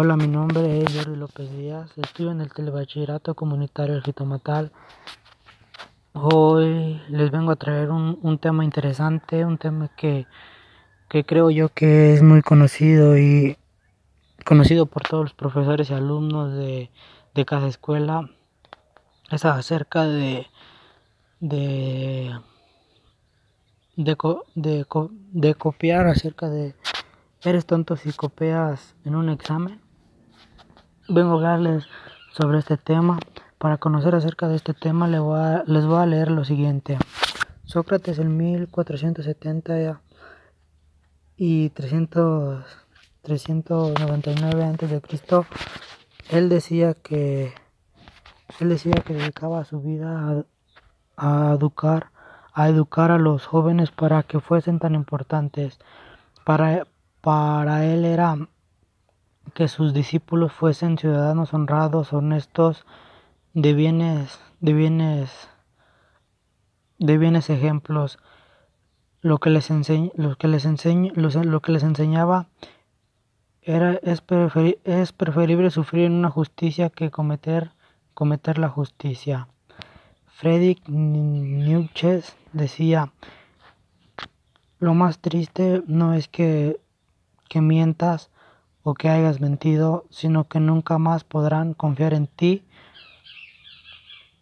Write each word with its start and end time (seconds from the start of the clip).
Hola, 0.00 0.16
mi 0.16 0.28
nombre 0.28 0.78
es 0.78 0.94
Jordi 0.94 1.16
López 1.16 1.50
Díaz, 1.50 1.90
estudio 1.98 2.30
en 2.30 2.40
el 2.40 2.52
Telebachillerato 2.52 3.34
Comunitario 3.34 3.96
El 3.96 4.04
Jitomatal. 4.04 4.70
Hoy 6.12 7.02
les 7.08 7.32
vengo 7.32 7.50
a 7.50 7.56
traer 7.56 7.90
un, 7.90 8.16
un 8.22 8.38
tema 8.38 8.64
interesante, 8.64 9.44
un 9.44 9.58
tema 9.58 9.90
que, 9.96 10.28
que 11.08 11.24
creo 11.24 11.50
yo 11.50 11.70
que 11.70 12.14
es 12.14 12.22
muy 12.22 12.42
conocido 12.42 13.18
y 13.18 13.58
conocido 14.44 14.86
por 14.86 15.02
todos 15.02 15.24
los 15.24 15.34
profesores 15.34 15.90
y 15.90 15.94
alumnos 15.94 16.52
de, 16.52 16.92
de 17.34 17.44
cada 17.44 17.66
escuela. 17.66 18.30
Es 19.32 19.44
acerca 19.44 20.06
de, 20.06 20.46
de, 21.40 22.38
de, 23.96 24.16
de, 24.54 24.86
de 25.32 25.54
copiar, 25.56 26.06
acerca 26.06 26.48
de 26.48 26.76
¿Eres 27.44 27.66
tonto 27.66 27.94
si 27.94 28.12
copias 28.12 28.96
en 29.04 29.14
un 29.14 29.28
examen? 29.28 29.87
Vengo 31.10 31.30
a 31.30 31.34
hablarles 31.36 31.86
sobre 32.32 32.58
este 32.58 32.76
tema. 32.76 33.18
Para 33.56 33.78
conocer 33.78 34.14
acerca 34.14 34.46
de 34.46 34.56
este 34.56 34.74
tema 34.74 35.08
les 35.08 35.20
voy 35.20 35.38
a, 35.38 35.64
les 35.66 35.86
voy 35.86 36.02
a 36.02 36.04
leer 36.04 36.30
lo 36.30 36.44
siguiente. 36.44 36.98
Sócrates 37.64 38.18
en 38.18 38.36
1470 38.36 40.02
y 41.38 41.70
300, 41.70 42.62
399 43.22 44.64
antes 44.64 44.90
de 44.90 45.00
Cristo, 45.00 45.46
él 46.28 46.50
decía 46.50 46.92
que 46.92 47.54
él 48.60 48.68
decía 48.68 48.92
que 48.92 49.14
dedicaba 49.14 49.64
su 49.64 49.80
vida 49.80 50.44
a, 51.16 51.50
a 51.50 51.54
educar 51.54 52.10
a 52.52 52.68
educar 52.68 53.12
a 53.12 53.18
los 53.18 53.46
jóvenes 53.46 53.92
para 53.92 54.24
que 54.24 54.40
fuesen 54.40 54.78
tan 54.78 54.94
importantes 54.94 55.78
para 56.44 56.86
para 57.22 57.86
él 57.86 58.04
era 58.04 58.36
que 59.58 59.66
sus 59.66 59.92
discípulos 59.92 60.52
fuesen 60.52 60.98
ciudadanos 60.98 61.52
honrados, 61.52 62.12
honestos, 62.12 62.86
de 63.54 63.72
bienes, 63.74 64.38
de 64.60 64.72
bienes, 64.72 65.48
de 67.00 67.18
bienes 67.18 67.50
ejemplos. 67.50 68.20
Lo 69.20 69.38
que 69.38 69.50
les 69.50 69.68
lo 70.14 70.36
que 70.36 70.46
les 70.46 70.64
lo, 71.16 71.60
que 71.60 71.72
les 71.72 71.82
enseñaba 71.82 72.46
era 73.60 73.94
es, 74.04 74.20
preferible 74.20 75.72
sufrir 75.72 76.08
una 76.08 76.30
justicia 76.30 76.90
que 76.90 77.10
cometer 77.10 77.72
cometer 78.14 78.58
la 78.58 78.68
justicia. 78.68 79.48
Friedrich 80.28 80.86
Nietzsche 80.86 82.22
decía, 82.52 83.12
lo 84.78 84.94
más 84.94 85.18
triste 85.18 85.82
no 85.88 86.14
es 86.14 86.28
que 86.28 86.78
mientas 87.54 88.30
o 88.88 88.94
que 88.94 89.10
hayas 89.10 89.38
mentido, 89.38 90.06
sino 90.08 90.48
que 90.48 90.60
nunca 90.60 90.96
más 90.96 91.22
podrán 91.22 91.74
confiar 91.74 92.14
en 92.14 92.26
ti, 92.26 92.64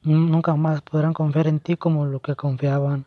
nunca 0.04 0.54
más 0.54 0.82
podrán 0.82 1.14
confiar 1.14 1.48
en 1.48 1.58
ti 1.58 1.76
como 1.76 2.06
lo 2.06 2.20
que 2.20 2.36
confiaban. 2.36 3.06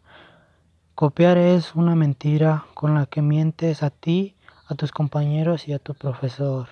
Copiar 0.96 1.38
es 1.38 1.76
una 1.76 1.96
mentira 1.96 2.66
con 2.74 2.94
la 2.94 3.06
que 3.06 3.22
mientes 3.22 3.84
a 3.84 3.90
ti, 3.90 4.36
a 4.68 4.76
tus 4.76 4.92
compañeros 4.92 5.70
y 5.70 5.72
a 5.72 5.80
tu 5.80 5.94
profesor. 5.94 6.68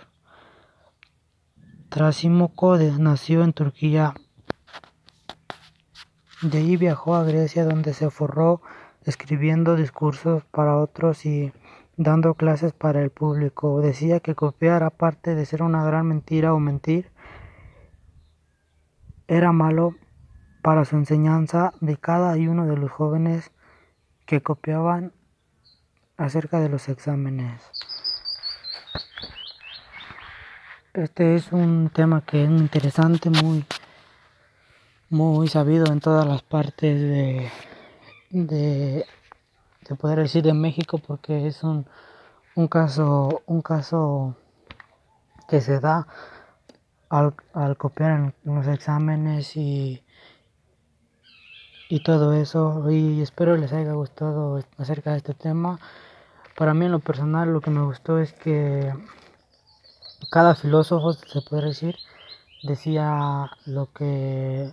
Trasimoco 1.88 2.76
nació 2.78 3.46
en 3.46 3.54
Turquía. 3.54 4.16
De 6.42 6.58
ahí 6.58 6.76
viajó 6.76 7.16
a 7.16 7.24
Grecia 7.24 7.64
donde 7.64 7.94
se 7.94 8.10
forró 8.10 8.62
escribiendo 9.06 9.78
discursos 9.78 10.44
para 10.52 10.76
otros 10.76 11.26
y 11.26 11.54
dando 11.98 12.36
clases 12.36 12.74
para 12.74 13.02
el 13.02 13.10
público. 13.10 13.82
Decía 13.82 14.20
que 14.20 14.36
copiar, 14.36 14.84
aparte 14.84 15.36
de 15.36 15.46
ser 15.46 15.64
una 15.64 15.84
gran 15.84 16.08
mentira 16.08 16.54
o 16.54 16.60
mentir, 16.60 17.12
era 19.28 19.52
malo 19.52 19.96
para 20.62 20.86
su 20.86 20.96
enseñanza 20.96 21.74
de 21.82 21.98
cada 21.98 22.34
uno 22.36 22.66
de 22.66 22.78
los 22.78 22.92
jóvenes 22.92 23.52
que 24.26 24.42
copiaban 24.42 25.12
acerca 26.18 26.60
de 26.60 26.70
los 26.70 26.88
exámenes. 26.88 27.62
Este 30.94 31.36
es 31.36 31.52
un 31.52 31.92
tema 31.94 32.22
que 32.22 32.44
es 32.44 32.50
interesante, 32.50 33.30
muy, 33.30 33.66
muy 35.10 35.48
sabido 35.48 35.86
en 35.92 36.00
todas 36.00 36.26
las 36.26 36.42
partes 36.42 37.00
de, 37.00 37.52
de 38.32 39.06
se 39.88 39.96
podría 39.96 40.24
decir 40.24 40.44
de 40.44 40.54
México 40.54 40.98
porque 41.00 41.48
es 41.48 41.64
un, 41.64 41.86
un 42.56 42.68
caso 42.68 43.42
un 43.46 43.62
caso 43.62 44.36
que 45.48 45.62
se 45.62 45.80
da 45.80 46.08
al, 47.10 47.34
al 47.54 47.78
copiar 47.78 48.12
en 48.12 48.34
los 48.44 48.68
exámenes 48.68 49.56
y 49.56 50.04
y 51.90 52.04
todo 52.04 52.34
eso. 52.34 52.90
Y 52.92 53.22
espero 53.22 53.56
les 53.56 53.72
haya 53.74 53.94
gustado 53.94 54.62
acerca 54.78 55.12
de 55.12 55.18
este 55.18 55.34
tema. 55.34 55.80
Para 56.58 56.74
mí 56.74 56.86
en 56.86 56.92
lo 56.92 57.00
personal 57.00 57.54
lo 57.54 57.62
que 57.62 57.72
me 57.72 57.84
gustó 57.84 58.20
es 58.20 58.34
que 58.34 58.94
cada 60.32 60.56
filósofo 60.56 61.14
se 61.14 61.42
puede 61.42 61.68
decir 61.68 61.96
decía 62.64 63.52
lo 63.66 63.92
que 63.94 64.72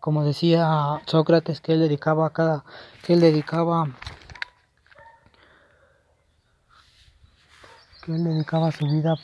como 0.00 0.24
decía 0.24 1.00
Sócrates 1.06 1.60
que 1.60 1.74
él 1.74 1.80
dedicaba 1.80 2.26
a 2.26 2.30
cada 2.30 2.64
que 3.04 3.12
él 3.12 3.20
dedicaba 3.20 3.88
él 8.14 8.24
dedicaba 8.24 8.72
su 8.72 8.86
vida 8.86 9.16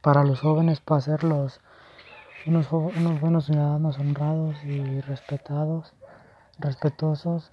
para 0.00 0.22
los 0.22 0.40
jóvenes, 0.40 0.80
para 0.80 1.00
ser 1.00 1.24
unos, 1.24 1.60
unos 2.46 3.20
buenos 3.20 3.46
ciudadanos 3.46 3.98
honrados 3.98 4.56
y 4.64 5.00
respetados, 5.00 5.92
respetuosos. 6.58 7.52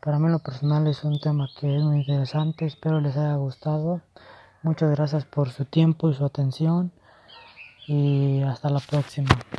Para 0.00 0.18
mí 0.18 0.30
lo 0.30 0.38
personal 0.38 0.86
es 0.86 1.04
un 1.04 1.20
tema 1.20 1.48
que 1.60 1.76
es 1.76 1.82
muy 1.82 2.00
interesante, 2.00 2.64
espero 2.64 3.00
les 3.00 3.16
haya 3.16 3.34
gustado. 3.34 4.00
Muchas 4.62 4.90
gracias 4.92 5.24
por 5.24 5.50
su 5.50 5.64
tiempo 5.64 6.08
y 6.10 6.14
su 6.14 6.24
atención 6.24 6.90
y 7.86 8.42
hasta 8.42 8.70
la 8.70 8.80
próxima. 8.80 9.28